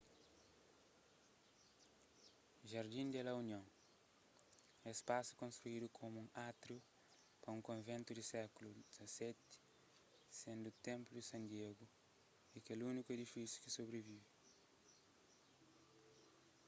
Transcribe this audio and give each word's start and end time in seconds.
jardín 2.67 3.11
de 3.11 3.21
la 3.27 3.33
unión 3.41 3.65
es 4.89 4.95
spasu 5.01 5.31
konstruidu 5.41 5.87
komu 5.99 6.17
un 6.25 6.29
átriu 6.49 6.79
pa 7.41 7.47
un 7.57 7.61
konventu 7.69 8.09
di 8.13 8.23
séklu 8.31 8.69
xvii 8.95 9.41
sendu 10.39 10.67
ki 10.73 10.81
templo 10.89 11.13
de 11.17 11.23
san 11.31 11.43
diego 11.53 11.85
é 12.55 12.57
kel 12.65 12.81
úniku 12.89 13.09
edifisiu 13.11 13.59
ki 13.63 13.69
sobrivive 13.77 14.27